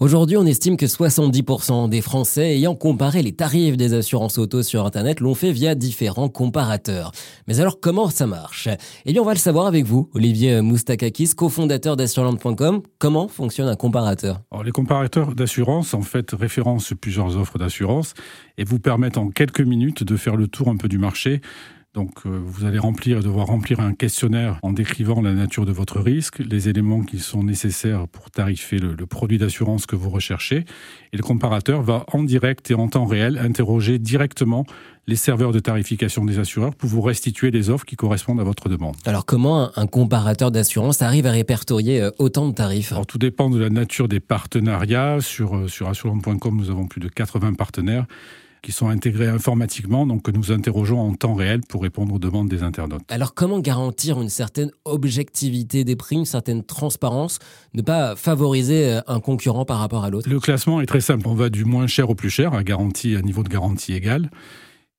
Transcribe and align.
Aujourd'hui, 0.00 0.38
on 0.38 0.46
estime 0.46 0.78
que 0.78 0.86
70% 0.86 1.90
des 1.90 2.00
Français 2.00 2.56
ayant 2.56 2.74
comparé 2.74 3.20
les 3.20 3.32
tarifs 3.32 3.76
des 3.76 3.92
assurances 3.92 4.38
auto 4.38 4.62
sur 4.62 4.86
Internet 4.86 5.20
l'ont 5.20 5.34
fait 5.34 5.52
via 5.52 5.74
différents 5.74 6.30
comparateurs. 6.30 7.12
Mais 7.46 7.60
alors, 7.60 7.80
comment 7.80 8.08
ça 8.08 8.26
marche? 8.26 8.70
Eh 9.04 9.12
bien, 9.12 9.20
on 9.20 9.26
va 9.26 9.34
le 9.34 9.38
savoir 9.38 9.66
avec 9.66 9.84
vous, 9.84 10.08
Olivier 10.14 10.62
Moustakakis, 10.62 11.34
cofondateur 11.36 11.98
d'assureland.com. 11.98 12.80
Comment 12.98 13.28
fonctionne 13.28 13.68
un 13.68 13.76
comparateur? 13.76 14.40
Alors, 14.50 14.64
Les 14.64 14.72
comparateurs 14.72 15.34
d'assurance, 15.34 15.92
en 15.92 16.00
fait, 16.00 16.30
référencent 16.32 16.94
plusieurs 16.98 17.36
offres 17.36 17.58
d'assurance 17.58 18.14
et 18.56 18.64
vous 18.64 18.78
permettent 18.78 19.18
en 19.18 19.28
quelques 19.28 19.60
minutes 19.60 20.02
de 20.02 20.16
faire 20.16 20.36
le 20.36 20.48
tour 20.48 20.68
un 20.68 20.78
peu 20.78 20.88
du 20.88 20.96
marché 20.96 21.42
donc, 21.92 22.24
euh, 22.24 22.40
vous 22.44 22.64
allez 22.64 22.78
remplir, 22.78 23.20
devoir 23.20 23.48
remplir 23.48 23.80
un 23.80 23.94
questionnaire 23.94 24.60
en 24.62 24.72
décrivant 24.72 25.20
la 25.20 25.32
nature 25.32 25.66
de 25.66 25.72
votre 25.72 25.98
risque, 25.98 26.38
les 26.38 26.68
éléments 26.68 27.02
qui 27.02 27.18
sont 27.18 27.42
nécessaires 27.42 28.06
pour 28.06 28.30
tarifer 28.30 28.78
le, 28.78 28.94
produit 29.06 29.38
d'assurance 29.38 29.86
que 29.86 29.96
vous 29.96 30.08
recherchez. 30.08 30.64
Et 31.12 31.16
le 31.16 31.22
comparateur 31.24 31.82
va 31.82 32.04
en 32.12 32.22
direct 32.22 32.70
et 32.70 32.74
en 32.74 32.86
temps 32.86 33.06
réel 33.06 33.38
interroger 33.38 33.98
directement 33.98 34.66
les 35.08 35.16
serveurs 35.16 35.50
de 35.50 35.58
tarification 35.58 36.24
des 36.24 36.38
assureurs 36.38 36.76
pour 36.76 36.88
vous 36.88 37.00
restituer 37.00 37.50
les 37.50 37.70
offres 37.70 37.84
qui 37.84 37.96
correspondent 37.96 38.40
à 38.40 38.44
votre 38.44 38.68
demande. 38.68 38.94
Alors, 39.04 39.26
comment 39.26 39.76
un 39.76 39.88
comparateur 39.88 40.52
d'assurance 40.52 41.02
arrive 41.02 41.26
à 41.26 41.32
répertorier 41.32 42.00
euh, 42.00 42.10
autant 42.18 42.46
de 42.46 42.54
tarifs? 42.54 42.92
Alors, 42.92 43.06
tout 43.06 43.18
dépend 43.18 43.50
de 43.50 43.58
la 43.58 43.68
nature 43.68 44.06
des 44.06 44.20
partenariats. 44.20 45.20
Sur, 45.20 45.56
euh, 45.56 45.66
sur 45.66 45.88
assurance.com, 45.88 46.56
nous 46.56 46.70
avons 46.70 46.86
plus 46.86 47.00
de 47.00 47.08
80 47.08 47.54
partenaires 47.54 48.06
qui 48.62 48.72
sont 48.72 48.88
intégrés 48.88 49.28
informatiquement, 49.28 50.06
donc 50.06 50.22
que 50.22 50.30
nous 50.30 50.52
interrogeons 50.52 51.00
en 51.00 51.14
temps 51.14 51.34
réel 51.34 51.60
pour 51.68 51.82
répondre 51.82 52.14
aux 52.14 52.18
demandes 52.18 52.48
des 52.48 52.62
internautes. 52.62 53.02
Alors 53.08 53.34
comment 53.34 53.60
garantir 53.60 54.20
une 54.20 54.28
certaine 54.28 54.70
objectivité 54.84 55.84
des 55.84 55.96
prix, 55.96 56.16
une 56.16 56.24
certaine 56.24 56.62
transparence, 56.62 57.38
ne 57.74 57.82
pas 57.82 58.16
favoriser 58.16 58.92
euh, 58.92 59.00
un 59.06 59.20
concurrent 59.20 59.64
par 59.64 59.78
rapport 59.78 60.04
à 60.04 60.10
l'autre? 60.10 60.28
Le 60.28 60.40
classement 60.40 60.80
est 60.80 60.86
très 60.86 61.00
simple, 61.00 61.26
on 61.26 61.34
va 61.34 61.48
du 61.48 61.64
moins 61.64 61.86
cher 61.86 62.10
au 62.10 62.14
plus 62.14 62.30
cher, 62.30 62.54
à, 62.54 62.62
garantie, 62.62 63.16
à 63.16 63.22
niveau 63.22 63.42
de 63.42 63.48
garantie 63.48 63.94
égal. 63.94 64.30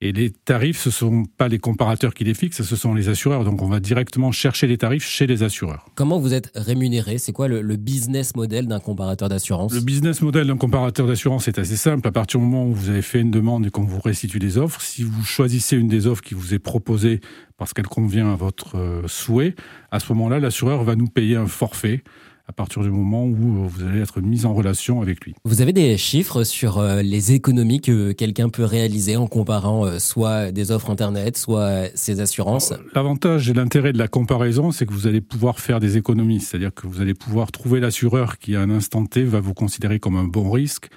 Et 0.04 0.12
les 0.12 0.32
tarifs, 0.32 0.80
ce 0.80 0.90
ne 0.90 0.94
sont 0.94 1.26
pas 1.38 1.48
les 1.48 1.60
comparateurs 1.60 2.16
qui 2.16 2.24
les 2.24 2.34
fixent, 2.34 2.64
ce 2.64 2.76
sont 2.76 2.96
les 2.96 3.08
assureurs. 3.08 3.44
Donc 3.44 3.62
on 3.62 3.68
va 3.68 3.80
directement 3.80 4.32
chercher 4.32 4.66
les 4.66 4.80
tarifs 4.80 5.06
chez 5.06 5.28
les 5.28 5.44
assureurs. 5.44 5.86
Comment 5.94 6.20
vous 6.20 6.34
êtes 6.34 6.52
rémunéré? 6.56 7.20
C'est 7.20 7.34
quoi 7.34 7.48
le, 7.48 7.62
business 7.76 8.36
model 8.36 8.66
d'un 8.66 8.80
comparateur 8.80 9.30
d'assurance? 9.30 9.74
Le 9.74 9.82
business 9.82 10.22
model 10.22 10.48
d'un 10.48 10.58
comparateur 10.58 11.06
d'assurance 11.06 11.48
est 11.48 11.60
assez 11.60 11.78
simple. 11.78 12.08
À 12.08 12.12
partir 12.12 12.40
du 12.40 12.48
moment 12.48 12.66
où 12.66 12.74
vous 12.74 12.90
avez 12.90 13.04
fait 13.04 13.22
une 13.22 13.30
demande 13.30 13.68
et 13.68 13.70
qu'on 13.70 13.84
vous 13.84 14.00
restitue 14.00 14.40
des 14.40 14.58
offres, 14.58 14.82
si 14.82 15.04
vous 15.04 15.24
choisissez 15.24 15.78
une 15.78 15.88
des 15.88 16.08
offres 16.08 16.24
qui 16.24 16.34
vous 16.34 16.56
est 16.56 16.60
proposée 16.60 17.22
parce 17.58 17.74
qu'elle 17.74 17.88
convient 17.88 18.32
à 18.32 18.36
votre 18.36 18.78
euh, 18.78 19.04
souhait, 19.08 19.54
à 19.92 20.00
ce 20.00 20.12
moment-là, 20.14 20.40
l'assureur 20.40 20.84
va 20.84 20.96
nous 20.96 21.08
payer 21.08 21.36
un 21.36 21.46
forfait 21.46 22.04
à 22.52 22.54
partir 22.54 22.82
du 22.82 22.90
moment 22.90 23.24
où 23.24 23.66
vous 23.66 23.84
allez 23.86 24.02
être 24.02 24.20
mis 24.20 24.46
en 24.46 24.54
relation 24.54 25.02
avec 25.02 25.24
lui. 25.24 25.34
Vous 25.46 25.62
avez 25.62 25.72
des 25.72 25.96
chiffres 25.96 26.44
sur 26.44 26.80
euh, 26.80 27.02
les 27.02 27.32
économies 27.32 27.80
que 27.80 28.12
quelqu'un 28.12 28.50
peut 28.50 28.66
réaliser 28.66 29.16
en 29.16 29.26
comparant 29.26 29.86
euh, 29.86 30.00
soit 30.00 30.52
des 30.52 30.72
offres 30.72 30.90
Internet, 30.90 31.38
soit 31.38 31.86
ses 31.96 32.20
assurances? 32.20 32.74
L'avantage 32.94 33.50
et 33.50 33.54
l'intérêt 33.54 33.94
de 33.94 33.98
la 33.98 34.10
comparaison, 34.10 34.72
c'est 34.72 34.86
que 34.86 34.92
vous 34.92 35.08
allez 35.08 35.22
pouvoir 35.22 35.62
faire 35.62 35.80
des 35.80 35.96
économies. 35.96 36.42
C'est-à-dire 36.42 36.74
que 36.74 36.88
vous 36.88 37.00
allez 37.00 37.14
pouvoir 37.14 37.54
trouver 37.54 37.80
l'assureur 37.80 38.38
qui, 38.38 38.58
à 38.58 38.60
un 38.60 38.70
instant 38.70 39.06
T, 39.06 39.24
va 39.24 39.40
vous 39.40 39.54
considérer 39.54 40.00
comme 40.00 40.18
un 40.18 40.26
bon 40.26 40.52
risque. 40.52 40.90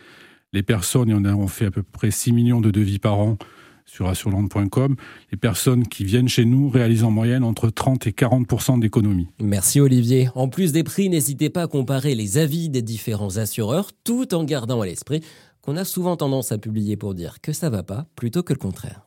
Les 0.53 0.65
personnes, 0.65 1.15
en 1.15 1.25
a, 1.25 1.35
on 1.35 1.47
fait 1.47 1.67
à 1.67 1.71
peu 1.71 1.85
près 1.85 2.11
6 2.11 2.33
millions 2.33 2.61
de 2.61 2.73
devis 2.73 2.99
par 2.99 3.21
an 3.21 3.39
sur 3.85 4.09
assureland.com, 4.09 4.97
les 5.31 5.39
personnes 5.39 5.87
qui 5.87 6.05
viennent 6.05 6.29
chez 6.29 6.45
nous 6.45 6.69
réalisent 6.69 7.05
en 7.05 7.11
moyenne 7.11 7.45
entre 7.45 7.71
30 7.71 8.07
et 8.07 8.11
40% 8.11 8.81
d'économie. 8.81 9.29
Merci 9.41 9.81
Olivier. 9.81 10.29
En 10.35 10.49
plus 10.49 10.73
des 10.73 10.83
prix, 10.83 11.09
n'hésitez 11.09 11.51
pas 11.51 11.63
à 11.63 11.67
comparer 11.67 12.15
les 12.15 12.39
avis 12.39 12.69
des 12.69 12.83
différents 12.83 13.37
assureurs 13.37 13.91
tout 14.05 14.35
en 14.35 14.45
gardant 14.45 14.81
à 14.81 14.87
l'esprit 14.87 15.23
qu'on 15.63 15.77
a 15.77 15.85
souvent 15.85 16.17
tendance 16.17 16.53
à 16.53 16.59
publier 16.59 16.97
pour 16.97 17.15
dire 17.15 17.41
que 17.41 17.53
ça 17.53 17.71
va 17.71 17.83
pas 17.83 18.07
plutôt 18.17 18.43
que 18.43 18.53
le 18.53 18.59
contraire. 18.59 19.07